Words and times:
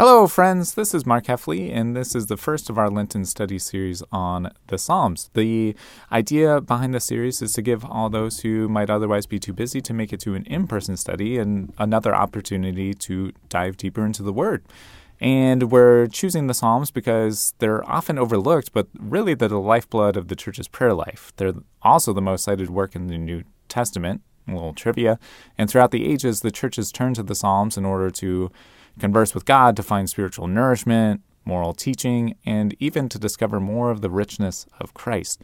Hello, 0.00 0.26
friends. 0.26 0.76
This 0.76 0.94
is 0.94 1.04
Mark 1.04 1.26
Heffley, 1.26 1.70
and 1.70 1.94
this 1.94 2.14
is 2.14 2.28
the 2.28 2.38
first 2.38 2.70
of 2.70 2.78
our 2.78 2.88
Lenten 2.88 3.26
study 3.26 3.58
series 3.58 4.02
on 4.10 4.50
the 4.68 4.78
Psalms. 4.78 5.28
The 5.34 5.76
idea 6.10 6.62
behind 6.62 6.94
the 6.94 7.00
series 7.00 7.42
is 7.42 7.52
to 7.52 7.60
give 7.60 7.84
all 7.84 8.08
those 8.08 8.40
who 8.40 8.66
might 8.66 8.88
otherwise 8.88 9.26
be 9.26 9.38
too 9.38 9.52
busy 9.52 9.82
to 9.82 9.92
make 9.92 10.10
it 10.10 10.20
to 10.20 10.34
an 10.34 10.46
in 10.46 10.66
person 10.66 10.96
study 10.96 11.36
and 11.36 11.74
another 11.76 12.14
opportunity 12.14 12.94
to 12.94 13.32
dive 13.50 13.76
deeper 13.76 14.06
into 14.06 14.22
the 14.22 14.32
Word. 14.32 14.64
And 15.20 15.70
we're 15.70 16.06
choosing 16.06 16.46
the 16.46 16.54
Psalms 16.54 16.90
because 16.90 17.52
they're 17.58 17.86
often 17.86 18.18
overlooked, 18.18 18.72
but 18.72 18.86
really 18.98 19.34
they're 19.34 19.48
the 19.48 19.60
lifeblood 19.60 20.16
of 20.16 20.28
the 20.28 20.34
church's 20.34 20.66
prayer 20.66 20.94
life. 20.94 21.30
They're 21.36 21.52
also 21.82 22.14
the 22.14 22.22
most 22.22 22.44
cited 22.44 22.70
work 22.70 22.96
in 22.96 23.08
the 23.08 23.18
New 23.18 23.42
Testament, 23.68 24.22
little 24.54 24.74
trivia. 24.74 25.18
And 25.56 25.68
throughout 25.68 25.90
the 25.90 26.10
ages, 26.10 26.40
the 26.40 26.50
church 26.50 26.76
has 26.76 26.92
turned 26.92 27.16
to 27.16 27.22
the 27.22 27.34
Psalms 27.34 27.76
in 27.76 27.84
order 27.84 28.10
to 28.10 28.50
converse 28.98 29.34
with 29.34 29.44
God 29.44 29.76
to 29.76 29.82
find 29.82 30.08
spiritual 30.08 30.46
nourishment, 30.46 31.22
moral 31.44 31.72
teaching, 31.72 32.36
and 32.44 32.74
even 32.78 33.08
to 33.08 33.18
discover 33.18 33.60
more 33.60 33.90
of 33.90 34.00
the 34.00 34.10
richness 34.10 34.66
of 34.80 34.94
Christ. 34.94 35.42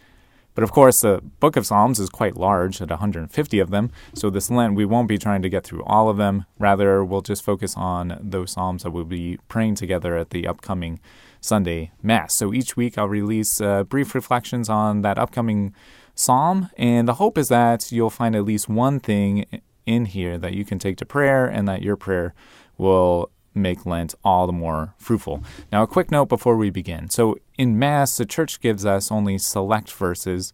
But 0.56 0.64
of 0.64 0.72
course, 0.72 1.02
the 1.02 1.20
book 1.38 1.56
of 1.56 1.66
Psalms 1.66 2.00
is 2.00 2.08
quite 2.08 2.34
large 2.34 2.80
at 2.80 2.88
150 2.88 3.58
of 3.58 3.70
them, 3.70 3.90
so 4.14 4.30
this 4.30 4.50
Lent 4.50 4.74
we 4.74 4.86
won't 4.86 5.06
be 5.06 5.18
trying 5.18 5.42
to 5.42 5.50
get 5.50 5.64
through 5.64 5.84
all 5.84 6.08
of 6.08 6.16
them. 6.16 6.46
Rather, 6.58 7.04
we'll 7.04 7.20
just 7.20 7.44
focus 7.44 7.76
on 7.76 8.18
those 8.22 8.52
Psalms 8.52 8.82
that 8.82 8.90
we'll 8.90 9.04
be 9.04 9.38
praying 9.48 9.74
together 9.74 10.16
at 10.16 10.30
the 10.30 10.48
upcoming 10.48 10.98
Sunday 11.42 11.92
Mass. 12.02 12.32
So 12.32 12.54
each 12.54 12.74
week 12.74 12.96
I'll 12.96 13.06
release 13.06 13.60
uh, 13.60 13.84
brief 13.84 14.14
reflections 14.14 14.70
on 14.70 15.02
that 15.02 15.18
upcoming 15.18 15.74
Psalm, 16.16 16.70
and 16.76 17.06
the 17.06 17.14
hope 17.14 17.38
is 17.38 17.48
that 17.48 17.92
you'll 17.92 18.10
find 18.10 18.34
at 18.34 18.44
least 18.44 18.68
one 18.68 18.98
thing 18.98 19.44
in 19.84 20.06
here 20.06 20.38
that 20.38 20.54
you 20.54 20.64
can 20.64 20.78
take 20.78 20.96
to 20.96 21.06
prayer 21.06 21.46
and 21.46 21.68
that 21.68 21.82
your 21.82 21.94
prayer 21.94 22.34
will 22.78 23.30
make 23.54 23.86
Lent 23.86 24.14
all 24.24 24.46
the 24.46 24.52
more 24.52 24.94
fruitful. 24.98 25.44
Now, 25.70 25.82
a 25.82 25.86
quick 25.86 26.10
note 26.10 26.28
before 26.28 26.56
we 26.56 26.70
begin. 26.70 27.10
So, 27.10 27.36
in 27.58 27.78
Mass, 27.78 28.16
the 28.16 28.26
church 28.26 28.60
gives 28.60 28.84
us 28.84 29.12
only 29.12 29.38
select 29.38 29.92
verses, 29.92 30.52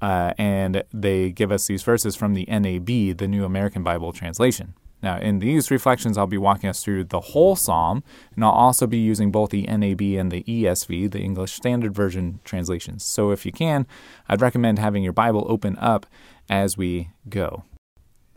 uh, 0.00 0.32
and 0.38 0.82
they 0.92 1.30
give 1.30 1.52
us 1.52 1.66
these 1.66 1.82
verses 1.82 2.16
from 2.16 2.34
the 2.34 2.46
NAB, 2.46 3.18
the 3.18 3.28
New 3.28 3.44
American 3.44 3.82
Bible 3.82 4.12
Translation. 4.12 4.74
Now, 5.02 5.18
in 5.18 5.38
these 5.38 5.70
reflections, 5.70 6.18
I'll 6.18 6.26
be 6.26 6.38
walking 6.38 6.68
us 6.68 6.82
through 6.84 7.04
the 7.04 7.20
whole 7.20 7.56
psalm, 7.56 8.02
and 8.34 8.44
I'll 8.44 8.50
also 8.50 8.86
be 8.86 8.98
using 8.98 9.30
both 9.30 9.50
the 9.50 9.62
NAB 9.62 10.02
and 10.02 10.30
the 10.30 10.42
ESV, 10.42 11.10
the 11.10 11.20
English 11.20 11.52
Standard 11.52 11.94
Version 11.94 12.40
translations. 12.44 13.04
So, 13.04 13.30
if 13.30 13.46
you 13.46 13.52
can, 13.52 13.86
I'd 14.28 14.42
recommend 14.42 14.78
having 14.78 15.02
your 15.02 15.12
Bible 15.12 15.46
open 15.48 15.76
up 15.78 16.06
as 16.48 16.76
we 16.76 17.10
go. 17.28 17.64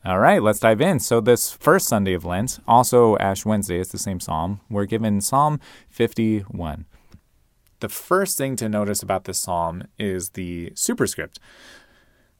All 0.05 0.19
right, 0.19 0.41
let's 0.41 0.59
dive 0.59 0.81
in. 0.81 0.99
So, 0.99 1.19
this 1.19 1.51
first 1.51 1.87
Sunday 1.87 2.13
of 2.13 2.25
Lent, 2.25 2.59
also 2.67 3.17
Ash 3.17 3.45
Wednesday, 3.45 3.79
it's 3.79 3.91
the 3.91 3.97
same 3.97 4.19
psalm. 4.19 4.61
We're 4.69 4.85
given 4.85 5.21
Psalm 5.21 5.59
51. 5.89 6.85
The 7.79 7.89
first 7.89 8.37
thing 8.37 8.55
to 8.57 8.69
notice 8.69 9.03
about 9.03 9.25
this 9.25 9.39
psalm 9.39 9.83
is 9.99 10.29
the 10.29 10.71
superscript. 10.73 11.39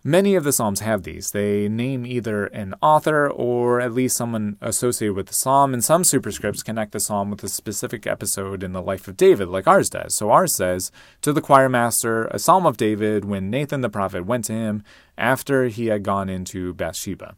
Many 0.06 0.36
of 0.36 0.44
the 0.44 0.52
Psalms 0.52 0.82
have 0.82 1.04
these. 1.04 1.32
They 1.32 1.70
name 1.70 2.06
either 2.06 2.48
an 2.48 2.76
author 2.82 3.30
or 3.30 3.80
at 3.80 3.94
least 3.94 4.18
someone 4.18 4.58
associated 4.60 5.16
with 5.16 5.28
the 5.28 5.34
Psalm, 5.34 5.74
and 5.74 5.82
some 5.82 6.04
superscripts 6.04 6.64
connect 6.64 6.92
the 6.92 7.00
Psalm 7.00 7.32
with 7.32 7.42
a 7.42 7.48
specific 7.48 8.06
episode 8.06 8.64
in 8.64 8.74
the 8.74 8.82
life 8.82 9.08
of 9.08 9.16
David, 9.16 9.48
like 9.48 9.66
ours 9.66 9.90
does. 9.90 10.14
So 10.14 10.30
ours 10.30 10.54
says, 10.54 10.92
To 11.22 11.32
the 11.32 11.40
choir 11.40 11.70
master, 11.70 12.26
a 12.26 12.40
Psalm 12.40 12.66
of 12.66 12.76
David 12.76 13.24
when 13.24 13.50
Nathan 13.50 13.80
the 13.80 13.90
prophet 13.90 14.26
went 14.26 14.44
to 14.46 14.54
him 14.54 14.84
after 15.18 15.68
he 15.68 15.86
had 15.86 16.04
gone 16.04 16.28
into 16.28 16.74
Bathsheba. 16.74 17.38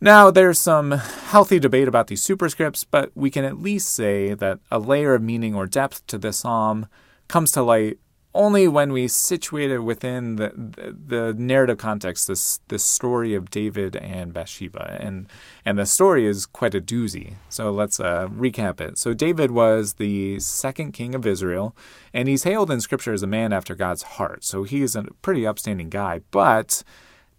Now, 0.00 0.30
there's 0.30 0.58
some 0.58 0.92
healthy 0.92 1.58
debate 1.58 1.88
about 1.88 2.06
these 2.06 2.26
superscripts, 2.26 2.86
but 2.90 3.10
we 3.14 3.30
can 3.30 3.44
at 3.44 3.60
least 3.60 3.92
say 3.92 4.32
that 4.32 4.60
a 4.70 4.78
layer 4.78 5.12
of 5.12 5.22
meaning 5.22 5.54
or 5.54 5.66
depth 5.66 6.06
to 6.06 6.16
the 6.16 6.32
psalm 6.32 6.86
comes 7.26 7.52
to 7.52 7.62
light 7.62 7.98
only 8.38 8.68
when 8.68 8.92
we 8.92 9.08
situate 9.08 9.72
it 9.72 9.80
within 9.80 10.36
the, 10.36 10.52
the, 10.54 10.96
the, 11.06 11.34
narrative 11.34 11.76
context, 11.76 12.28
this 12.28 12.60
this 12.68 12.84
story 12.84 13.34
of 13.34 13.50
David 13.50 13.96
and 13.96 14.32
Bathsheba, 14.32 14.96
and 15.00 15.26
and 15.64 15.76
the 15.76 15.84
story 15.84 16.24
is 16.24 16.46
quite 16.46 16.72
a 16.72 16.80
doozy. 16.80 17.34
So 17.48 17.72
let's 17.72 17.98
uh, 17.98 18.28
recap 18.28 18.80
it. 18.80 18.96
So 18.96 19.12
David 19.12 19.50
was 19.50 19.94
the 19.94 20.38
second 20.38 20.92
king 20.92 21.16
of 21.16 21.26
Israel, 21.26 21.76
and 22.14 22.28
he's 22.28 22.44
hailed 22.44 22.70
in 22.70 22.80
Scripture 22.80 23.12
as 23.12 23.24
a 23.24 23.26
man 23.26 23.52
after 23.52 23.74
God's 23.74 24.04
heart. 24.04 24.44
So 24.44 24.62
he's 24.62 24.94
a 24.94 25.02
pretty 25.20 25.44
upstanding 25.44 25.90
guy, 25.90 26.20
but 26.30 26.84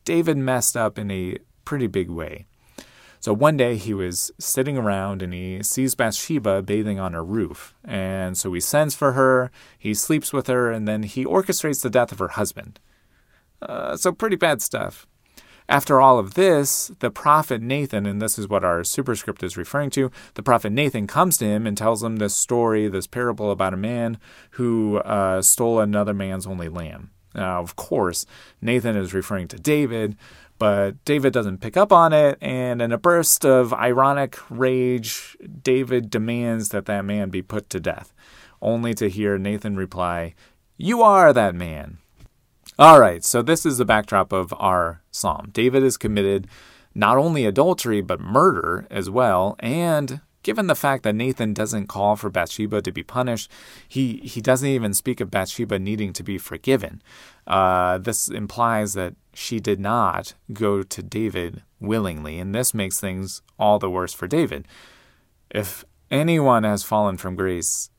David 0.03 0.38
messed 0.38 0.75
up 0.75 1.00
in 1.00 1.09
a 1.12 1.38
pretty 1.63 1.88
big 1.88 2.09
way. 2.09 2.46
So 3.19 3.34
one 3.34 3.57
day 3.57 3.75
he 3.75 3.94
was 3.94 4.31
sitting 4.40 4.78
around 4.78 5.22
and 5.22 5.34
he 5.34 5.62
sees 5.62 5.96
Bathsheba 5.96 6.62
bathing 6.62 7.00
on 7.00 7.13
her 7.13 7.24
roof. 7.24 7.75
And 7.84 8.38
so 8.38 8.53
he 8.53 8.62
sends 8.62 8.96
for 8.96 9.12
her, 9.13 9.52
he 9.78 9.94
sleeps 9.94 10.31
with 10.31 10.47
her, 10.47 10.72
and 10.72 10.88
then 10.88 11.03
he 11.03 11.25
orchestrates 11.25 11.81
the 11.81 11.90
death 11.90 12.12
of 12.12 12.19
her 12.19 12.29
husband. 12.29 12.79
Uh, 13.62 13.97
so 13.97 14.12
pretty 14.13 14.38
bad 14.38 14.62
stuff. 14.62 15.06
After 15.68 16.02
all 16.02 16.18
of 16.18 16.34
this, 16.34 16.91
the 17.00 17.12
prophet 17.12 17.62
Nathan, 17.62 18.08
and 18.08 18.19
this 18.19 18.40
is 18.40 18.47
what 18.47 18.63
our 18.63 18.84
superscript 18.84 19.44
is 19.44 19.56
referring 19.56 19.91
to, 19.91 20.09
the 20.34 20.41
prophet 20.41 20.72
Nathan 20.72 21.06
comes 21.06 21.38
to 21.38 21.46
him 21.46 21.68
and 21.68 21.78
tells 21.78 22.02
him 22.02 22.16
this 22.16 22.34
story, 22.34 22.88
this 22.88 23.06
parable 23.06 23.52
about 23.52 23.75
a 23.75 23.78
man 23.78 24.18
who 24.52 24.97
uh, 24.97 25.44
stole 25.44 25.79
another 25.79 26.13
man's 26.13 26.47
only 26.47 26.69
lamb. 26.69 27.12
Now, 27.35 27.62
of 27.62 27.75
course, 27.75 28.25
Nathan 28.62 28.96
is 28.96 29.13
referring 29.13 29.47
to 29.50 29.59
David, 29.59 30.18
but 30.59 31.03
David 31.06 31.34
doesn't 31.34 31.59
pick 31.59 31.78
up 31.78 31.92
on 31.92 32.14
it, 32.14 32.38
and 32.42 32.81
in 32.81 32.92
a 32.92 32.97
burst 32.97 33.46
of 33.46 33.74
ironic 33.74 34.38
rage, 34.50 35.38
David 35.64 36.09
demands 36.09 36.70
that 36.70 36.86
that 36.86 37.06
man 37.06 37.30
be 37.30 37.42
put 37.42 37.70
to 37.72 37.80
death, 37.80 38.14
only 38.62 38.94
to 38.94 39.09
hear 39.09 39.38
Nathan 39.38 39.78
reply, 39.78 40.36
You 40.78 41.02
are 41.02 41.34
that 41.34 41.56
man. 41.56 41.97
All 42.78 43.00
right, 43.00 43.24
so 43.24 43.42
this 43.42 43.66
is 43.66 43.78
the 43.78 43.86
backdrop 43.86 44.31
of 44.31 44.53
our 44.58 45.02
psalm. 45.12 45.50
David 45.52 45.81
has 45.84 45.97
committed 45.97 46.47
not 46.94 47.18
only 47.18 47.46
adultery, 47.46 48.02
but 48.02 48.20
murder 48.20 48.86
as 48.91 49.09
well, 49.09 49.56
and 49.59 50.22
given 50.49 50.65
the 50.65 50.73
fact 50.73 51.03
that 51.03 51.13
Nathan 51.13 51.53
doesn't 51.53 51.85
call 51.85 52.15
for 52.15 52.31
Bathsheba 52.31 52.81
to 52.81 52.91
be 52.91 53.03
punished, 53.03 53.51
he, 53.87 54.17
he 54.23 54.41
doesn't 54.41 54.67
even 54.67 54.95
speak 54.95 55.21
of 55.21 55.29
Bathsheba 55.29 55.77
needing 55.77 56.11
to 56.13 56.23
be 56.23 56.39
forgiven. 56.39 57.03
Uh, 57.45 57.99
this 57.99 58.27
implies 58.27 58.95
that 58.95 59.13
she 59.31 59.59
did 59.59 59.79
not 59.79 60.33
go 60.51 60.81
to 60.81 61.03
David 61.03 61.61
willingly, 61.79 62.39
and 62.39 62.55
this 62.55 62.73
makes 62.73 62.99
things 62.99 63.43
all 63.59 63.77
the 63.77 63.91
worse 63.91 64.11
for 64.11 64.25
David. 64.25 64.67
If 65.51 65.85
anyone 66.09 66.63
has 66.63 66.81
fallen 66.81 67.17
from 67.17 67.35
grace, 67.35 67.91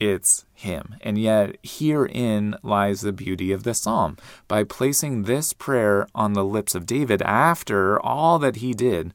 it's 0.00 0.46
him. 0.52 0.96
And 1.00 1.16
yet, 1.16 1.58
herein 1.62 2.56
lies 2.64 3.02
the 3.02 3.12
beauty 3.12 3.52
of 3.52 3.62
the 3.62 3.72
psalm. 3.72 4.16
By 4.48 4.64
placing 4.64 5.22
this 5.22 5.52
prayer 5.52 6.08
on 6.12 6.32
the 6.32 6.44
lips 6.44 6.74
of 6.74 6.86
David 6.86 7.22
after 7.22 8.04
all 8.04 8.40
that 8.40 8.56
he 8.56 8.74
did, 8.74 9.14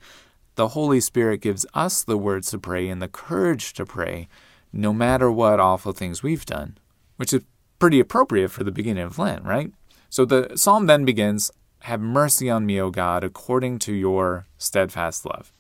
the 0.60 0.68
Holy 0.68 1.00
Spirit 1.00 1.40
gives 1.40 1.66
us 1.74 2.04
the 2.04 2.18
words 2.18 2.52
to 2.52 2.60
pray 2.60 2.90
and 2.90 3.02
the 3.02 3.08
courage 3.08 3.72
to 3.72 3.86
pray, 3.86 4.28
no 4.74 4.92
matter 4.92 5.32
what 5.32 5.58
awful 5.58 5.94
things 5.94 6.22
we've 6.22 6.46
done, 6.46 6.78
which 7.16 7.32
is 7.32 7.44
pretty 7.80 7.98
appropriate 7.98 8.50
for 8.50 8.66
the 8.66 8.72
beginning 8.72 9.06
of 9.06 9.18
Lent, 9.18 9.46
right? 9.46 9.72
So 10.10 10.26
the 10.26 10.52
psalm 10.58 10.88
then 10.88 11.06
begins 11.06 11.50
Have 11.84 12.02
mercy 12.02 12.50
on 12.50 12.66
me, 12.66 12.78
O 12.78 12.90
God, 12.92 13.24
according 13.24 13.80
to 13.80 13.94
your 13.94 14.48
steadfast 14.58 15.26
love. 15.26 15.54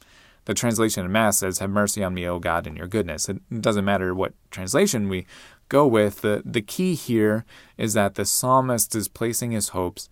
The 0.43 0.53
translation 0.53 1.05
in 1.05 1.13
Mass 1.13 1.37
says, 1.37 1.59
Have 1.59 1.69
mercy 1.69 2.03
on 2.03 2.13
me, 2.13 2.27
O 2.27 2.37
God, 2.37 2.67
in 2.67 2.75
your 2.75 2.87
goodness. 2.87 3.29
It 3.29 3.61
doesn't 3.61 3.85
matter 3.85 4.13
what 4.13 4.33
translation 4.51 5.07
we 5.07 5.25
go 5.69 5.87
with. 5.87 6.19
The, 6.19 6.41
the 6.43 6.61
key 6.61 6.93
here 6.93 7.45
is 7.77 7.93
that 7.93 8.15
the 8.15 8.25
psalmist 8.25 8.93
is 8.95 9.07
placing 9.07 9.51
his 9.51 9.69
hopes 9.69 10.09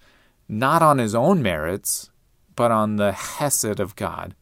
not 0.48 0.82
on 0.82 0.98
his 0.98 1.14
own 1.14 1.42
merits, 1.42 2.10
but 2.56 2.72
on 2.72 2.96
the 2.96 3.12
hesed 3.12 3.82
of 3.82 3.98
God, 3.98 4.34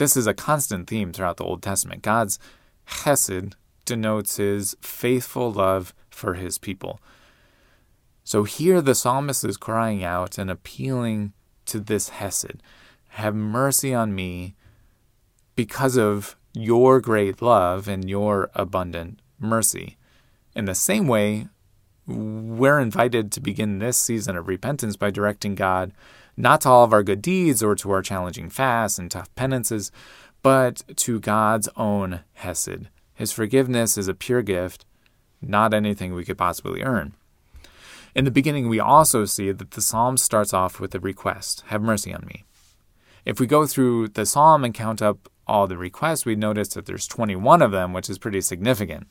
this 0.00 0.16
is 0.16 0.26
a 0.26 0.32
constant 0.32 0.88
theme 0.88 1.12
throughout 1.12 1.36
the 1.36 1.44
Old 1.44 1.62
Testament. 1.62 2.00
God's 2.00 2.38
hesed 2.84 3.54
denotes 3.84 4.38
his 4.38 4.74
faithful 4.80 5.52
love 5.52 5.92
for 6.08 6.34
his 6.34 6.56
people. 6.56 7.00
So 8.24 8.44
here 8.44 8.80
the 8.80 8.94
psalmist 8.94 9.44
is 9.44 9.58
crying 9.58 10.02
out 10.02 10.38
and 10.38 10.50
appealing 10.50 11.34
to 11.66 11.80
this 11.80 12.08
hesed 12.08 12.62
Have 13.08 13.34
mercy 13.34 13.92
on 13.92 14.14
me 14.14 14.54
because 15.54 15.98
of 15.98 16.34
your 16.54 16.98
great 17.02 17.42
love 17.42 17.86
and 17.86 18.08
your 18.08 18.50
abundant 18.54 19.20
mercy. 19.38 19.98
In 20.56 20.64
the 20.64 20.74
same 20.74 21.08
way, 21.08 21.48
we're 22.06 22.80
invited 22.80 23.30
to 23.32 23.40
begin 23.40 23.80
this 23.80 23.98
season 23.98 24.34
of 24.34 24.48
repentance 24.48 24.96
by 24.96 25.10
directing 25.10 25.54
God 25.54 25.92
not 26.36 26.62
to 26.62 26.68
all 26.68 26.84
of 26.84 26.92
our 26.92 27.02
good 27.02 27.22
deeds 27.22 27.62
or 27.62 27.74
to 27.76 27.90
our 27.90 28.02
challenging 28.02 28.50
fasts 28.50 28.98
and 28.98 29.10
tough 29.10 29.34
penances, 29.34 29.90
but 30.42 30.82
to 30.96 31.20
God's 31.20 31.68
own 31.76 32.20
Hesed. 32.34 32.88
His 33.14 33.32
forgiveness 33.32 33.98
is 33.98 34.08
a 34.08 34.14
pure 34.14 34.42
gift, 34.42 34.84
not 35.42 35.74
anything 35.74 36.14
we 36.14 36.24
could 36.24 36.38
possibly 36.38 36.82
earn. 36.82 37.14
In 38.14 38.24
the 38.24 38.30
beginning, 38.30 38.68
we 38.68 38.80
also 38.80 39.24
see 39.24 39.52
that 39.52 39.72
the 39.72 39.82
psalm 39.82 40.16
starts 40.16 40.52
off 40.52 40.80
with 40.80 40.94
a 40.94 41.00
request 41.00 41.64
Have 41.66 41.82
mercy 41.82 42.12
on 42.12 42.24
me. 42.26 42.44
If 43.24 43.38
we 43.38 43.46
go 43.46 43.66
through 43.66 44.08
the 44.08 44.26
psalm 44.26 44.64
and 44.64 44.74
count 44.74 45.02
up 45.02 45.28
all 45.46 45.66
the 45.66 45.76
requests, 45.76 46.24
we 46.24 46.34
notice 46.34 46.68
that 46.68 46.86
there's 46.86 47.06
21 47.06 47.62
of 47.62 47.70
them, 47.70 47.92
which 47.92 48.08
is 48.08 48.18
pretty 48.18 48.40
significant. 48.40 49.10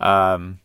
Um, 0.00 0.58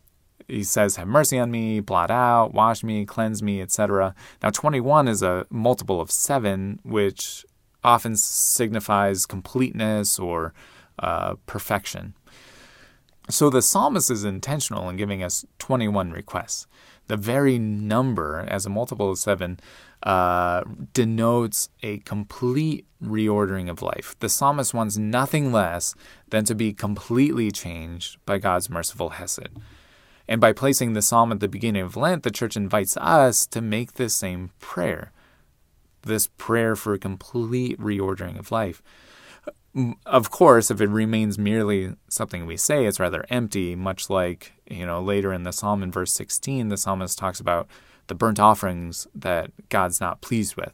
he 0.50 0.64
says, 0.64 0.96
Have 0.96 1.08
mercy 1.08 1.38
on 1.38 1.50
me, 1.50 1.80
blot 1.80 2.10
out, 2.10 2.52
wash 2.52 2.82
me, 2.82 3.04
cleanse 3.04 3.42
me, 3.42 3.60
etc. 3.60 4.14
Now, 4.42 4.50
21 4.50 5.08
is 5.08 5.22
a 5.22 5.46
multiple 5.50 6.00
of 6.00 6.10
7, 6.10 6.80
which 6.82 7.44
often 7.82 8.16
signifies 8.16 9.26
completeness 9.26 10.18
or 10.18 10.52
uh, 10.98 11.34
perfection. 11.46 12.14
So 13.28 13.48
the 13.48 13.62
psalmist 13.62 14.10
is 14.10 14.24
intentional 14.24 14.88
in 14.88 14.96
giving 14.96 15.22
us 15.22 15.44
21 15.58 16.10
requests. 16.10 16.66
The 17.06 17.16
very 17.16 17.58
number, 17.58 18.44
as 18.48 18.66
a 18.66 18.70
multiple 18.70 19.10
of 19.10 19.18
7, 19.18 19.58
uh, 20.02 20.62
denotes 20.92 21.68
a 21.82 21.98
complete 21.98 22.86
reordering 23.02 23.70
of 23.70 23.82
life. 23.82 24.16
The 24.20 24.28
psalmist 24.28 24.74
wants 24.74 24.96
nothing 24.96 25.52
less 25.52 25.94
than 26.30 26.44
to 26.44 26.54
be 26.54 26.72
completely 26.72 27.50
changed 27.50 28.18
by 28.26 28.38
God's 28.38 28.70
merciful 28.70 29.10
hesed. 29.10 29.48
And 30.30 30.40
by 30.40 30.54
placing 30.54 30.94
the 30.94 31.02
psalm 31.02 31.30
at 31.32 31.40
the 31.40 31.48
beginning 31.48 31.82
of 31.82 31.96
Lent, 31.96 32.22
the 32.22 32.30
church 32.30 32.56
invites 32.56 32.96
us 32.96 33.44
to 33.46 33.60
make 33.60 33.94
this 33.94 34.16
same 34.16 34.50
prayer 34.60 35.12
this 36.02 36.28
prayer 36.38 36.76
for 36.76 36.94
a 36.94 36.98
complete 36.98 37.78
reordering 37.78 38.38
of 38.38 38.50
life. 38.50 38.82
Of 40.04 40.30
course, 40.30 40.70
if 40.70 40.80
it 40.80 40.88
remains 40.88 41.38
merely 41.38 41.94
something 42.08 42.44
we 42.44 42.56
say, 42.56 42.86
it's 42.86 42.98
rather 42.98 43.24
empty, 43.30 43.76
much 43.76 44.10
like, 44.10 44.52
you 44.68 44.84
know, 44.84 45.00
later 45.00 45.32
in 45.32 45.44
the 45.44 45.52
psalm 45.52 45.82
in 45.82 45.92
verse 45.92 46.12
16, 46.12 46.68
the 46.68 46.76
psalmist 46.76 47.18
talks 47.18 47.38
about 47.38 47.68
the 48.08 48.16
burnt 48.16 48.40
offerings 48.40 49.06
that 49.14 49.52
God's 49.68 50.00
not 50.00 50.20
pleased 50.20 50.56
with. 50.56 50.72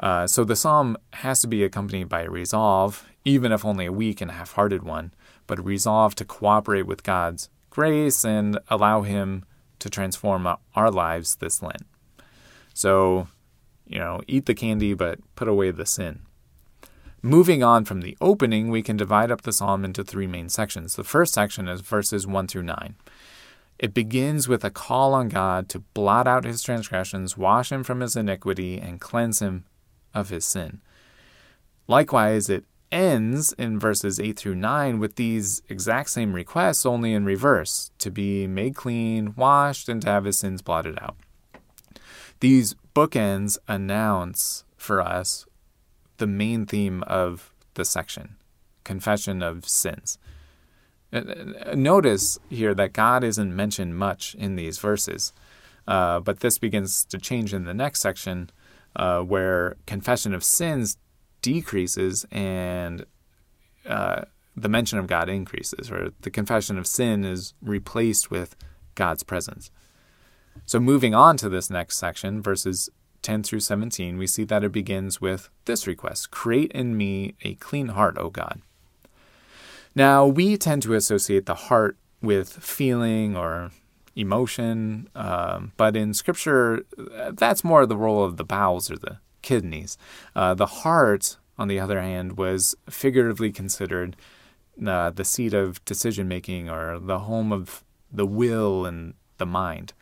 Uh, 0.00 0.26
so 0.26 0.42
the 0.42 0.56
psalm 0.56 0.96
has 1.12 1.40
to 1.42 1.46
be 1.46 1.62
accompanied 1.62 2.08
by 2.08 2.22
a 2.22 2.30
resolve, 2.30 3.06
even 3.24 3.52
if 3.52 3.64
only 3.64 3.86
a 3.86 3.92
weak 3.92 4.20
and 4.20 4.32
half 4.32 4.52
hearted 4.52 4.82
one, 4.82 5.14
but 5.46 5.60
a 5.60 5.62
resolve 5.62 6.16
to 6.16 6.24
cooperate 6.24 6.86
with 6.86 7.04
God's 7.04 7.50
grace 7.72 8.24
and 8.24 8.58
allow 8.68 9.00
Him 9.00 9.44
to 9.78 9.88
transform 9.88 10.46
our 10.74 10.90
lives 10.90 11.36
this 11.36 11.62
Lent. 11.62 11.86
So, 12.74 13.28
you 13.86 13.98
know, 13.98 14.20
eat 14.28 14.46
the 14.46 14.54
candy, 14.54 14.92
but 14.94 15.18
put 15.34 15.48
away 15.48 15.70
the 15.70 15.86
sin. 15.86 16.20
Moving 17.22 17.62
on 17.62 17.84
from 17.84 18.02
the 18.02 18.16
opening, 18.20 18.70
we 18.70 18.82
can 18.82 18.96
divide 18.96 19.30
up 19.30 19.42
the 19.42 19.52
psalm 19.52 19.84
into 19.84 20.04
three 20.04 20.26
main 20.26 20.48
sections. 20.48 20.96
The 20.96 21.04
first 21.04 21.32
section 21.32 21.66
is 21.66 21.80
verses 21.80 22.26
1 22.26 22.46
through 22.46 22.64
9. 22.64 22.94
It 23.78 23.94
begins 23.94 24.48
with 24.48 24.64
a 24.64 24.70
call 24.70 25.14
on 25.14 25.28
God 25.28 25.68
to 25.70 25.80
blot 25.80 26.26
out 26.26 26.44
his 26.44 26.62
transgressions, 26.62 27.38
wash 27.38 27.72
him 27.72 27.84
from 27.84 28.00
his 28.00 28.16
iniquity, 28.16 28.78
and 28.78 29.00
cleanse 29.00 29.40
him 29.40 29.64
of 30.12 30.28
his 30.28 30.44
sin. 30.44 30.82
Likewise, 31.88 32.50
it 32.50 32.64
ends 32.92 33.52
in 33.54 33.78
verses 33.78 34.20
8 34.20 34.38
through 34.38 34.54
9 34.54 34.98
with 34.98 35.16
these 35.16 35.62
exact 35.68 36.10
same 36.10 36.34
requests, 36.34 36.86
only 36.86 37.14
in 37.14 37.24
reverse 37.24 37.90
to 37.98 38.10
be 38.10 38.46
made 38.46 38.76
clean, 38.76 39.34
washed, 39.36 39.88
and 39.88 40.02
to 40.02 40.08
have 40.08 40.24
his 40.24 40.38
sins 40.38 40.62
blotted 40.62 40.98
out. 41.00 41.16
These 42.40 42.76
bookends 42.94 43.56
announce 43.66 44.64
for 44.76 45.00
us 45.00 45.46
the 46.18 46.26
main 46.26 46.66
theme 46.66 47.02
of 47.04 47.52
the 47.74 47.84
section 47.84 48.36
confession 48.84 49.42
of 49.42 49.68
sins. 49.68 50.18
Notice 51.74 52.38
here 52.48 52.74
that 52.74 52.92
God 52.92 53.22
isn't 53.22 53.54
mentioned 53.54 53.96
much 53.96 54.34
in 54.34 54.56
these 54.56 54.78
verses, 54.78 55.32
uh, 55.86 56.20
but 56.20 56.40
this 56.40 56.58
begins 56.58 57.04
to 57.06 57.18
change 57.18 57.52
in 57.52 57.64
the 57.64 57.74
next 57.74 58.00
section 58.00 58.50
uh, 58.96 59.20
where 59.20 59.76
confession 59.86 60.34
of 60.34 60.42
sins 60.42 60.96
decreases 61.42 62.24
and 62.30 63.04
uh, 63.86 64.22
the 64.56 64.68
mention 64.68 64.98
of 64.98 65.06
God 65.06 65.28
increases, 65.28 65.90
or 65.90 66.12
the 66.20 66.30
confession 66.30 66.78
of 66.78 66.86
sin 66.86 67.24
is 67.24 67.54
replaced 67.62 68.30
with 68.30 68.54
God's 68.94 69.22
presence. 69.22 69.70
So, 70.66 70.78
moving 70.78 71.14
on 71.14 71.36
to 71.38 71.48
this 71.48 71.70
next 71.70 71.96
section, 71.96 72.42
verses 72.42 72.90
10 73.22 73.42
through 73.44 73.60
17, 73.60 74.18
we 74.18 74.26
see 74.26 74.44
that 74.44 74.64
it 74.64 74.72
begins 74.72 75.20
with 75.20 75.48
this 75.64 75.86
request 75.86 76.30
Create 76.30 76.70
in 76.72 76.96
me 76.96 77.34
a 77.42 77.54
clean 77.54 77.88
heart, 77.88 78.18
O 78.18 78.28
God. 78.30 78.60
Now, 79.94 80.26
we 80.26 80.56
tend 80.56 80.82
to 80.82 80.94
associate 80.94 81.46
the 81.46 81.54
heart 81.54 81.96
with 82.20 82.50
feeling 82.52 83.36
or 83.36 83.70
emotion, 84.14 85.08
um, 85.14 85.72
but 85.76 85.96
in 85.96 86.14
Scripture, 86.14 86.84
that's 87.30 87.64
more 87.64 87.86
the 87.86 87.96
role 87.96 88.24
of 88.24 88.36
the 88.36 88.44
bowels 88.44 88.90
or 88.90 88.96
the 88.96 89.18
kidneys. 89.42 89.98
Uh, 90.34 90.54
the 90.54 90.66
heart, 90.66 91.36
on 91.58 91.68
the 91.68 91.78
other 91.78 92.00
hand, 92.00 92.36
was 92.36 92.74
figuratively 92.88 93.52
considered 93.52 94.16
uh, 94.86 95.10
the 95.10 95.24
seat 95.24 95.52
of 95.52 95.84
decision 95.84 96.28
making 96.28 96.70
or 96.70 96.98
the 96.98 97.20
home 97.20 97.52
of 97.52 97.84
the 98.10 98.26
will 98.26 98.86
and 98.86 99.14
the 99.38 99.46
mind. 99.46 99.92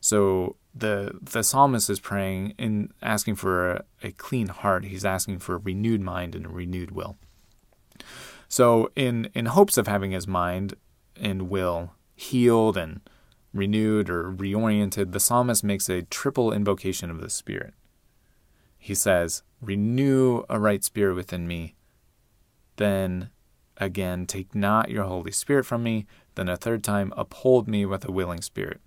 So 0.00 0.56
the 0.74 1.18
the 1.22 1.42
psalmist 1.42 1.88
is 1.90 2.00
praying 2.00 2.54
and 2.58 2.92
asking 3.02 3.36
for 3.36 3.70
a, 3.70 3.84
a 4.02 4.12
clean 4.12 4.48
heart. 4.48 4.84
He's 4.84 5.04
asking 5.04 5.38
for 5.38 5.54
a 5.54 5.58
renewed 5.58 6.00
mind 6.00 6.34
and 6.34 6.46
a 6.46 6.48
renewed 6.48 6.90
will. 6.90 7.16
So, 8.52 8.90
in, 8.94 9.30
in 9.34 9.46
hopes 9.46 9.78
of 9.78 9.86
having 9.86 10.10
his 10.10 10.28
mind 10.28 10.74
and 11.18 11.48
will 11.48 11.92
healed 12.14 12.76
and 12.76 13.00
renewed 13.54 14.10
or 14.10 14.30
reoriented, 14.30 15.12
the 15.12 15.20
psalmist 15.20 15.64
makes 15.64 15.88
a 15.88 16.02
triple 16.02 16.52
invocation 16.52 17.10
of 17.10 17.22
the 17.22 17.30
Spirit. 17.30 17.72
He 18.84 18.96
says, 18.96 19.44
Renew 19.60 20.42
a 20.50 20.58
right 20.58 20.82
spirit 20.82 21.14
within 21.14 21.46
me. 21.46 21.76
Then 22.78 23.30
again, 23.76 24.26
take 24.26 24.56
not 24.56 24.90
your 24.90 25.04
Holy 25.04 25.30
Spirit 25.30 25.66
from 25.66 25.84
me. 25.84 26.04
Then 26.34 26.48
a 26.48 26.56
third 26.56 26.82
time, 26.82 27.12
uphold 27.16 27.68
me 27.68 27.86
with 27.86 28.04
a 28.04 28.10
willing 28.10 28.40
spirit. 28.40 28.80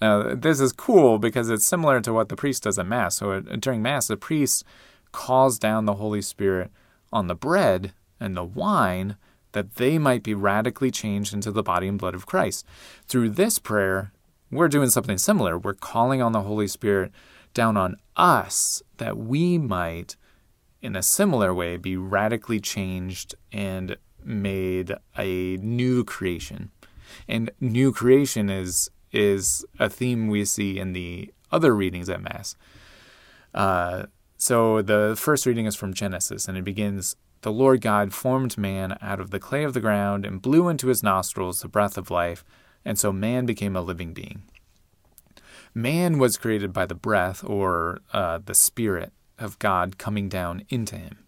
Now, 0.00 0.36
this 0.36 0.60
is 0.60 0.72
cool 0.72 1.18
because 1.18 1.50
it's 1.50 1.66
similar 1.66 2.00
to 2.00 2.12
what 2.12 2.28
the 2.28 2.36
priest 2.36 2.62
does 2.62 2.78
at 2.78 2.86
Mass. 2.86 3.16
So, 3.16 3.40
during 3.40 3.82
Mass, 3.82 4.06
the 4.06 4.16
priest 4.16 4.62
calls 5.10 5.58
down 5.58 5.84
the 5.84 5.94
Holy 5.94 6.22
Spirit 6.22 6.70
on 7.12 7.26
the 7.26 7.34
bread 7.34 7.94
and 8.20 8.36
the 8.36 8.44
wine 8.44 9.16
that 9.50 9.74
they 9.74 9.98
might 9.98 10.22
be 10.22 10.32
radically 10.32 10.92
changed 10.92 11.34
into 11.34 11.50
the 11.50 11.64
body 11.64 11.88
and 11.88 11.98
blood 11.98 12.14
of 12.14 12.26
Christ. 12.26 12.64
Through 13.08 13.30
this 13.30 13.58
prayer, 13.58 14.12
we're 14.52 14.68
doing 14.68 14.90
something 14.90 15.18
similar. 15.18 15.58
We're 15.58 15.74
calling 15.74 16.22
on 16.22 16.30
the 16.30 16.42
Holy 16.42 16.68
Spirit 16.68 17.10
down 17.54 17.76
on 17.76 17.96
us 18.16 18.82
that 18.98 19.16
we 19.16 19.58
might, 19.58 20.16
in 20.80 20.96
a 20.96 21.02
similar 21.02 21.52
way, 21.54 21.76
be 21.76 21.96
radically 21.96 22.60
changed 22.60 23.34
and 23.52 23.96
made 24.24 24.94
a 25.16 25.56
new 25.58 26.04
creation. 26.04 26.70
And 27.28 27.50
new 27.60 27.92
creation 27.92 28.48
is 28.50 28.90
is 29.12 29.64
a 29.78 29.90
theme 29.90 30.28
we 30.28 30.44
see 30.44 30.78
in 30.78 30.94
the 30.94 31.30
other 31.50 31.74
readings 31.74 32.08
at 32.08 32.22
Mass. 32.22 32.56
Uh, 33.52 34.04
so 34.38 34.80
the 34.80 35.14
first 35.18 35.44
reading 35.44 35.66
is 35.66 35.76
from 35.76 35.92
Genesis, 35.92 36.48
and 36.48 36.56
it 36.56 36.64
begins 36.64 37.14
the 37.42 37.52
Lord 37.52 37.80
God 37.80 38.14
formed 38.14 38.56
man 38.56 38.96
out 39.02 39.20
of 39.20 39.30
the 39.30 39.38
clay 39.38 39.64
of 39.64 39.74
the 39.74 39.80
ground 39.80 40.24
and 40.24 40.40
blew 40.40 40.68
into 40.68 40.88
his 40.88 41.02
nostrils 41.02 41.60
the 41.60 41.68
breath 41.68 41.98
of 41.98 42.10
life, 42.10 42.44
and 42.84 42.98
so 42.98 43.12
man 43.12 43.46
became 43.46 43.76
a 43.76 43.82
living 43.82 44.14
being. 44.14 44.42
Man 45.74 46.18
was 46.18 46.36
created 46.36 46.72
by 46.72 46.86
the 46.86 46.94
breath, 46.94 47.42
or 47.44 48.00
uh, 48.12 48.40
the 48.44 48.54
spirit, 48.54 49.12
of 49.38 49.58
God 49.58 49.98
coming 49.98 50.28
down 50.28 50.62
into 50.68 50.96
him. 50.96 51.18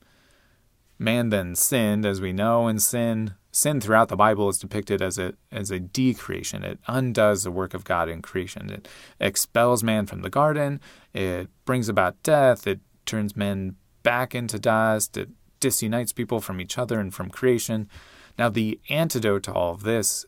Man 0.99 1.31
then 1.31 1.55
sinned, 1.55 2.07
as 2.07 2.21
we 2.21 2.33
know, 2.33 2.67
and 2.67 2.81
sin 2.81 3.35
sin 3.51 3.81
throughout 3.81 4.09
the 4.09 4.17
Bible 4.17 4.49
is 4.49 4.59
depicted 4.59 5.01
as 5.01 5.19
a 5.19 5.35
as 5.53 5.71
a 5.71 5.81
decreation. 5.81 6.65
It 6.65 6.79
undoes 6.87 7.45
the 7.45 7.51
work 7.51 7.73
of 7.73 7.85
God 7.85 8.09
in 8.09 8.21
creation. 8.21 8.71
It 8.71 8.89
expels 9.21 9.83
man 9.83 10.07
from 10.07 10.23
the 10.23 10.31
garden. 10.31 10.81
It 11.13 11.49
brings 11.65 11.89
about 11.89 12.23
death. 12.23 12.67
It 12.67 12.81
turns 13.07 13.37
men 13.37 13.77
back 14.03 14.35
into 14.35 14.59
dust. 14.59 15.17
It 15.17 15.31
disunites 15.61 16.13
people 16.13 16.41
from 16.41 16.61
each 16.61 16.79
other 16.79 17.01
and 17.01 17.15
from 17.15 17.31
creation. 17.31 17.89
Now, 18.39 18.49
the 18.49 18.81
antidote 18.91 19.45
to 19.45 19.53
all 19.53 19.73
of 19.73 19.85
this 19.85 20.27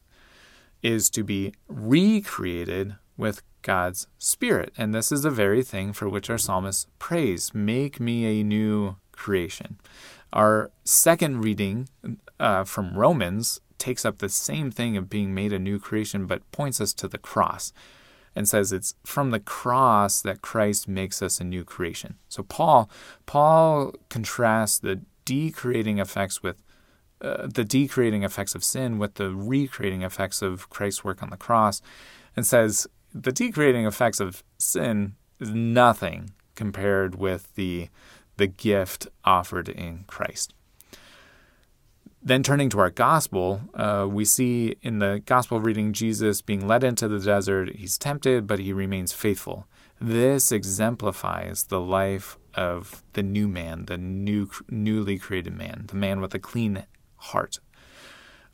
is 0.82 1.10
to 1.10 1.24
be 1.24 1.52
recreated 1.68 2.94
with 3.16 3.42
God's 3.66 4.06
Spirit. 4.16 4.72
And 4.78 4.94
this 4.94 5.10
is 5.10 5.22
the 5.22 5.30
very 5.30 5.64
thing 5.64 5.92
for 5.92 6.08
which 6.08 6.30
our 6.30 6.38
psalmist 6.38 6.88
prays 7.00 7.52
Make 7.52 7.98
me 7.98 8.40
a 8.40 8.44
new 8.44 8.96
creation. 9.10 9.80
Our 10.32 10.70
second 10.84 11.42
reading 11.42 11.88
uh, 12.38 12.62
from 12.62 12.96
Romans 12.96 13.60
takes 13.78 14.04
up 14.04 14.18
the 14.18 14.28
same 14.28 14.70
thing 14.70 14.96
of 14.96 15.10
being 15.10 15.34
made 15.34 15.52
a 15.52 15.58
new 15.58 15.80
creation, 15.80 16.26
but 16.26 16.48
points 16.52 16.80
us 16.80 16.92
to 16.94 17.08
the 17.08 17.18
cross 17.18 17.72
and 18.36 18.48
says 18.48 18.70
it's 18.70 18.94
from 19.04 19.32
the 19.32 19.40
cross 19.40 20.22
that 20.22 20.42
Christ 20.42 20.86
makes 20.86 21.20
us 21.20 21.40
a 21.40 21.44
new 21.44 21.64
creation. 21.64 22.16
So 22.28 22.44
Paul 22.44 22.88
Paul 23.24 23.94
contrasts 24.10 24.78
the 24.78 25.00
decreating 25.24 25.98
effects 25.98 26.40
with 26.40 26.62
uh, 27.20 27.48
the 27.52 27.64
decreating 27.64 28.22
effects 28.22 28.54
of 28.54 28.62
sin 28.62 28.98
with 28.98 29.14
the 29.14 29.30
recreating 29.30 30.02
effects 30.02 30.40
of 30.40 30.70
Christ's 30.70 31.02
work 31.02 31.20
on 31.22 31.30
the 31.30 31.36
cross, 31.36 31.82
and 32.36 32.46
says 32.46 32.86
the 33.22 33.32
decreating 33.32 33.86
effects 33.86 34.20
of 34.20 34.44
sin 34.58 35.14
is 35.40 35.50
nothing 35.50 36.30
compared 36.54 37.14
with 37.14 37.54
the 37.54 37.88
the 38.36 38.46
gift 38.46 39.08
offered 39.24 39.68
in 39.68 40.04
Christ. 40.06 40.52
then 42.26 42.42
turning 42.42 42.68
to 42.68 42.80
our 42.80 42.90
gospel, 42.90 43.60
uh, 43.74 44.04
we 44.10 44.24
see 44.24 44.74
in 44.82 44.98
the 44.98 45.22
gospel 45.26 45.60
reading 45.60 45.92
Jesus 45.92 46.42
being 46.42 46.66
led 46.66 46.82
into 46.82 47.06
the 47.06 47.20
desert. 47.20 47.76
He's 47.76 47.96
tempted, 47.96 48.48
but 48.48 48.58
he 48.58 48.72
remains 48.72 49.12
faithful. 49.12 49.68
This 50.00 50.50
exemplifies 50.50 51.64
the 51.64 51.80
life 51.80 52.36
of 52.54 53.04
the 53.12 53.22
new 53.22 53.46
man, 53.46 53.84
the 53.84 53.96
new, 53.96 54.50
newly 54.68 55.18
created 55.18 55.56
man, 55.56 55.84
the 55.86 55.94
man 55.94 56.20
with 56.20 56.34
a 56.34 56.40
clean 56.40 56.84
heart. 57.16 57.60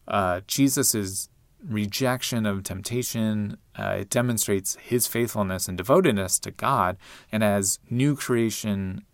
Uh, 0.07 0.43
Jesus' 0.47 1.31
rejection 1.65 2.47
of 2.47 2.63
temptation 2.63 3.57
uh, 3.79 3.97
it 4.01 4.11
demonstrates 4.11 4.77
his 4.77 5.07
faithfulness 5.07 5.69
and 5.69 5.79
devotedness 5.79 6.39
to 6.41 6.51
God, 6.51 6.97
and 7.31 7.43
as 7.43 7.79
new 7.89 8.17
creation, 8.17 9.05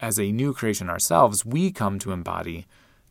as 0.00 0.18
a 0.18 0.32
new 0.32 0.52
creation 0.52 0.88
ourselves, 0.88 1.44
we 1.44 1.72
come 1.72 1.98
to 1.98 2.12
embody 2.12 2.66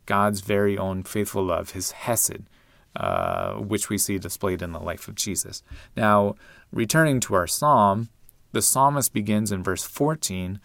God's 0.06 0.40
very 0.40 0.78
own 0.78 1.02
faithful 1.02 1.44
love, 1.44 1.72
His 1.72 1.90
hesed, 1.90 2.48
uh, 2.94 3.54
which 3.54 3.90
we 3.90 3.98
see 3.98 4.18
displayed 4.18 4.62
in 4.62 4.72
the 4.72 4.80
life 4.80 5.08
of 5.08 5.16
Jesus. 5.16 5.62
Now, 5.96 6.36
returning 6.72 7.20
to 7.20 7.34
our 7.34 7.46
psalm, 7.46 8.08
the 8.52 8.62
psalmist 8.62 9.12
begins 9.12 9.52
in 9.52 9.62
verse 9.62 9.84
14 9.84 10.60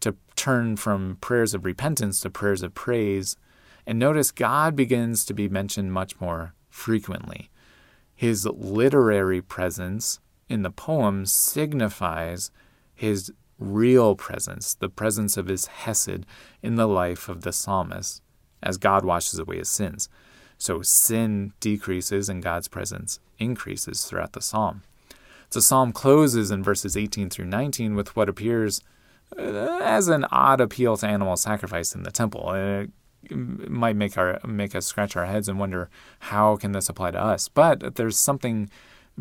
to 0.00 0.14
turn 0.36 0.76
from 0.76 1.16
prayers 1.20 1.54
of 1.54 1.64
repentance 1.64 2.20
to 2.20 2.30
prayers 2.30 2.62
of 2.62 2.74
praise. 2.74 3.36
And 3.86 3.98
notice 3.98 4.30
God 4.30 4.76
begins 4.76 5.24
to 5.24 5.34
be 5.34 5.48
mentioned 5.48 5.92
much 5.92 6.20
more 6.20 6.54
frequently. 6.68 7.50
His 8.22 8.46
literary 8.46 9.42
presence 9.42 10.20
in 10.48 10.62
the 10.62 10.70
poem 10.70 11.26
signifies 11.26 12.52
his 12.94 13.32
real 13.58 14.14
presence, 14.14 14.74
the 14.74 14.88
presence 14.88 15.36
of 15.36 15.48
his 15.48 15.66
Hesed 15.66 16.24
in 16.62 16.76
the 16.76 16.86
life 16.86 17.28
of 17.28 17.40
the 17.40 17.52
psalmist, 17.52 18.22
as 18.62 18.76
God 18.78 19.04
washes 19.04 19.40
away 19.40 19.58
his 19.58 19.70
sins. 19.70 20.08
So 20.56 20.82
sin 20.82 21.52
decreases 21.58 22.28
and 22.28 22.40
God's 22.40 22.68
presence 22.68 23.18
increases 23.40 24.04
throughout 24.04 24.34
the 24.34 24.40
psalm. 24.40 24.82
The 25.50 25.60
psalm 25.60 25.92
closes 25.92 26.52
in 26.52 26.62
verses 26.62 26.96
18 26.96 27.28
through 27.28 27.46
19 27.46 27.96
with 27.96 28.14
what 28.14 28.28
appears 28.28 28.82
uh, 29.36 29.80
as 29.82 30.06
an 30.06 30.26
odd 30.30 30.60
appeal 30.60 30.96
to 30.98 31.08
animal 31.08 31.34
sacrifice 31.36 31.92
in 31.92 32.04
the 32.04 32.12
temple. 32.12 32.52
It 32.52 32.90
might 33.30 33.96
make 33.96 34.16
our 34.18 34.40
make 34.46 34.74
us 34.74 34.86
scratch 34.86 35.16
our 35.16 35.26
heads 35.26 35.48
and 35.48 35.58
wonder 35.58 35.88
how 36.20 36.56
can 36.56 36.72
this 36.72 36.88
apply 36.88 37.12
to 37.12 37.22
us. 37.22 37.48
But 37.48 37.96
there's 37.96 38.18
something 38.18 38.70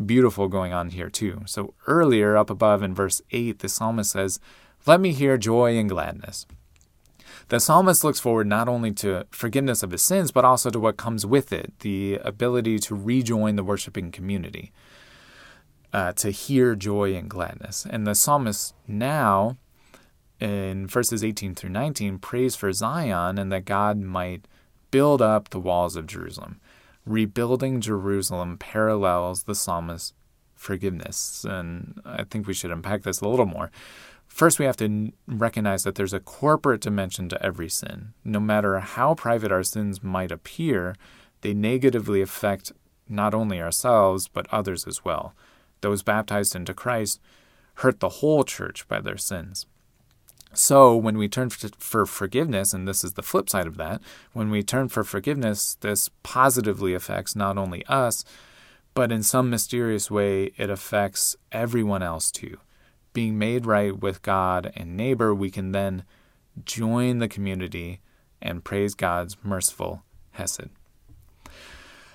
beautiful 0.06 0.48
going 0.48 0.74
on 0.74 0.90
here 0.90 1.10
too. 1.10 1.42
So 1.46 1.74
earlier 1.88 2.38
up 2.38 2.50
above 2.50 2.82
in 2.84 2.96
verse 2.96 3.22
8 3.32 3.60
the 3.60 3.70
psalmist 3.70 4.12
says, 4.12 4.40
"Let 4.86 5.02
me 5.02 5.12
hear 5.12 5.38
joy 5.38 5.78
and 5.78 5.90
gladness." 5.90 6.46
The 7.50 7.60
psalmist 7.60 8.04
looks 8.04 8.20
forward 8.20 8.48
not 8.48 8.70
only 8.70 8.92
to 8.94 9.26
forgiveness 9.32 9.84
of 9.84 9.92
his 9.92 10.02
sins, 10.02 10.32
but 10.32 10.46
also 10.46 10.70
to 10.70 10.80
what 10.80 10.98
comes 10.98 11.26
with 11.26 11.52
it 11.52 11.74
the 11.80 12.20
ability 12.24 12.80
to 12.80 12.96
rejoin 12.96 13.56
the 13.56 13.64
worshiping 13.64 14.12
community 14.12 14.72
uh, 15.94 16.14
to 16.14 16.32
hear 16.32 16.76
joy 16.76 17.16
and 17.16 17.30
gladness. 17.30 17.86
And 17.90 18.08
the 18.08 18.16
psalmist 18.16 18.74
now, 18.88 19.58
in 20.42 20.88
verses 20.88 21.24
18 21.24 21.56
through 21.56 21.70
19, 21.70 22.18
prays 22.20 22.56
for 22.56 22.74
Zion 22.74 23.38
and 23.38 23.52
that 23.52 23.66
God 23.66 24.00
might 24.00 24.46
build 24.90 25.22
up 25.22 25.50
the 25.50 25.60
walls 25.60 25.96
of 25.96 26.08
Jerusalem. 26.08 26.60
Rebuilding 27.06 27.82
Jerusalem 27.82 28.58
parallels 28.58 29.44
the 29.44 29.56
psalmist's 29.56 30.14
forgiveness. 30.56 31.46
And 31.48 32.02
I 32.06 32.24
think 32.24 32.48
we 32.48 32.54
should 32.54 32.72
unpack 32.72 33.04
this 33.04 33.22
a 33.22 33.28
little 33.28 33.46
more. 33.46 33.72
First, 34.28 34.60
we 34.60 34.66
have 34.66 34.78
to 34.78 35.12
recognize 35.28 35.84
that 35.84 35.96
there's 35.96 36.14
a 36.14 36.20
corporate 36.20 36.82
dimension 36.82 37.30
to 37.30 37.46
every 37.46 37.70
sin. 37.70 38.14
No 38.24 38.40
matter 38.40 38.80
how 38.80 39.14
private 39.14 39.52
our 39.52 39.64
sins 39.64 40.04
might 40.04 40.32
appear, 40.32 40.96
they 41.42 41.54
negatively 41.54 42.22
affect 42.22 42.72
not 43.10 43.34
only 43.34 43.62
ourselves, 43.62 44.28
but 44.28 44.48
others 44.52 44.88
as 44.88 45.04
well 45.04 45.34
those 45.82 46.04
baptized 46.04 46.56
into 46.56 46.74
Christ 46.74 47.20
hurt 47.76 48.00
the 48.00 48.10
whole 48.10 48.44
church 48.44 48.88
by 48.88 49.02
their 49.02 49.18
sins. 49.18 49.66
So, 50.54 50.98
when 50.98 51.18
we 51.18 51.30
turn 51.30 51.50
for 51.50 52.06
forgiveness, 52.06 52.74
and 52.74 52.86
this 52.86 53.06
is 53.06 53.14
the 53.14 53.24
flip 53.24 53.50
side 53.50 53.68
of 53.68 53.78
that, 53.78 54.02
when 54.34 54.52
we 54.52 54.64
turn 54.64 54.90
for 54.90 55.04
forgiveness, 55.04 55.78
this 55.80 56.10
positively 56.24 56.94
affects 56.94 57.36
not 57.36 57.58
only 57.58 57.86
us, 57.86 58.26
but 58.94 59.12
in 59.12 59.24
some 59.24 59.50
mysterious 59.50 60.12
way, 60.12 60.52
it 60.58 60.70
affects 60.70 61.38
everyone 61.54 62.04
else 62.04 62.32
too. 62.32 62.58
Being 63.14 63.38
made 63.38 63.66
right 63.66 63.98
with 63.98 64.22
God 64.22 64.74
and 64.76 64.98
neighbor, 64.98 65.34
we 65.34 65.50
can 65.50 65.72
then 65.72 66.04
join 66.66 67.20
the 67.20 67.30
community 67.30 68.02
and 68.42 68.64
praise 68.64 68.94
God's 68.94 69.38
merciful 69.44 70.04
Hesed. 70.32 70.70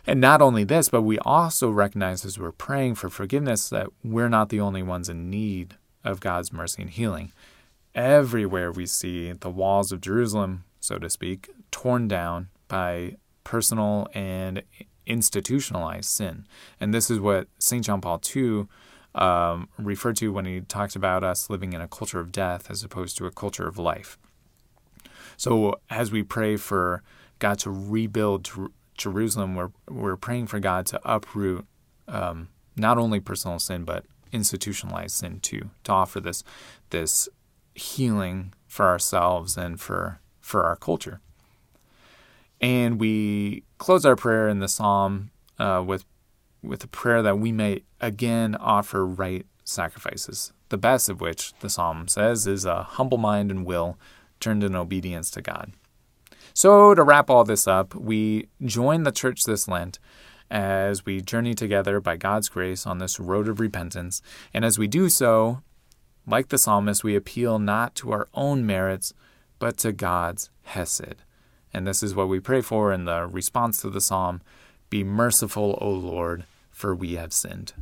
And 0.07 0.21
not 0.21 0.43
only 0.43 0.65
this, 0.65 0.89
but 0.89 1.03
we 1.03 1.19
also 1.21 1.71
recognize 1.71 2.25
as 2.25 2.39
we're 2.39 2.53
praying 2.53 2.95
for 2.95 3.09
forgiveness 3.09 3.69
that 3.71 3.89
we're 4.05 4.29
not 4.29 4.51
the 4.51 4.61
only 4.61 4.83
ones 4.83 5.09
in 5.09 5.31
need 5.31 5.77
of 6.05 6.21
God's 6.21 6.53
mercy 6.53 6.83
and 6.83 6.91
healing. 6.91 7.33
Everywhere 7.97 8.71
we 8.71 8.85
see 8.85 9.33
the 9.33 9.49
walls 9.49 9.91
of 9.91 10.03
Jerusalem, 10.03 10.65
so 10.81 10.99
to 10.99 11.09
speak, 11.09 11.49
torn 11.71 12.09
down 12.09 12.49
by 12.69 13.17
personal 13.43 14.07
and 14.13 14.63
institutionalized 15.07 16.11
sin. 16.11 16.47
And 16.79 16.93
this 16.93 17.11
is 17.11 17.19
what 17.19 17.49
St. 17.59 17.83
John 17.83 18.03
Paul 18.03 18.21
II 18.37 18.67
um, 19.15 19.71
referred 19.79 20.17
to 20.17 20.31
when 20.31 20.45
he 20.45 20.61
talked 20.61 20.95
about 20.95 21.25
us 21.25 21.49
living 21.49 21.73
in 21.73 21.81
a 21.81 21.89
culture 21.89 22.21
of 22.21 22.33
death 22.33 22.71
as 22.71 22.85
opposed 22.85 23.17
to 23.17 23.25
a 23.25 23.31
culture 23.31 23.67
of 23.67 23.79
life. 23.79 24.19
So 25.39 25.81
as 25.89 26.13
we 26.13 26.23
pray 26.23 26.57
for 26.57 27.03
God 27.39 27.59
to 27.61 27.71
rebuild 27.71 28.51
Jerusalem, 28.99 29.55
we're, 29.55 29.71
we're 29.89 30.17
praying 30.17 30.49
for 30.49 30.61
God 30.61 30.85
to 30.87 31.01
uproot 31.03 31.67
um, 32.09 32.49
not 32.77 32.99
only 32.99 33.21
personal 33.21 33.59
sin, 33.59 33.85
but 33.85 34.05
institutionalized 34.33 35.17
sin 35.17 35.41
too, 35.41 35.71
to 35.85 35.93
offer 35.93 36.21
this, 36.21 36.45
this 36.91 37.29
healing 37.77 38.53
for 38.67 38.87
ourselves 38.87 39.57
and 39.57 39.81
for, 39.81 40.21
for 40.41 40.65
our 40.65 40.77
culture. 40.77 41.21
And 42.61 42.99
we 42.99 43.65
close 43.79 44.05
our 44.05 44.17
prayer 44.17 44.49
in 44.49 44.61
the 44.61 44.69
psalm 44.69 45.31
uh, 45.59 45.83
with, 45.87 46.05
with 46.63 46.83
a 46.85 46.89
prayer 46.89 47.23
that 47.23 47.39
we 47.39 47.53
may 47.53 47.83
again 48.01 48.55
offer 48.55 49.07
right 49.07 49.47
sacrifices, 49.65 50.53
the 50.69 50.79
best 50.79 51.09
of 51.09 51.21
which, 51.21 51.53
the 51.61 51.69
psalm 51.69 52.09
says, 52.09 52.47
is 52.47 52.65
a 52.65 52.83
humble 52.83 53.19
mind 53.19 53.51
and 53.51 53.67
will 53.67 53.99
turned 54.41 54.65
in 54.65 54.75
obedience 54.75 55.31
to 55.33 55.43
God. 55.43 55.73
So, 56.55 56.95
to 56.95 57.03
wrap 57.03 57.29
all 57.29 57.45
this 57.45 57.67
up, 57.67 57.95
we 57.95 58.49
join 58.65 59.03
the 59.03 59.13
church 59.13 59.45
this 59.45 59.69
Lent 59.69 59.99
as 60.51 61.05
we 61.05 61.21
journey 61.21 61.55
together 61.55 62.01
by 62.01 62.17
God's 62.17 62.49
grace 62.49 62.87
on 62.87 62.99
this 62.99 63.19
road 63.19 63.49
of 63.49 63.61
repentance. 63.61 64.23
And 64.55 64.65
as 64.65 64.79
we 64.79 64.87
do 64.87 65.09
so, 65.09 65.63
like 66.27 66.49
the 66.49 66.59
psalmist, 66.59 67.05
we 67.05 67.15
appeal 67.15 67.59
not 67.59 67.95
to 67.97 68.13
our 68.13 68.29
own 68.35 68.67
merits, 68.67 69.15
but 69.59 69.77
to 69.79 69.93
God's 69.93 70.51
Hesed. 70.65 71.23
And 71.73 71.87
this 71.87 72.03
is 72.03 72.15
what 72.15 72.29
we 72.29 72.41
pray 72.41 72.61
for 72.61 72.93
in 72.93 73.05
the 73.05 73.27
response 73.27 73.81
to 73.83 73.91
the 73.91 74.01
psalm 74.01 74.41
Be 74.91 75.05
merciful, 75.05 75.79
O 75.81 75.91
Lord, 75.91 76.45
for 76.71 76.95
we 76.95 77.15
have 77.15 77.33
sinned. 77.33 77.73